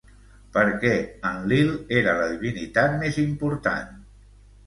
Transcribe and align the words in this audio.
Per 0.53 0.61
què 0.83 0.93
Enlil 1.31 1.67
era 2.01 2.15
la 2.21 2.29
divinitat 2.31 2.97
més 3.05 3.19
important? 3.27 3.95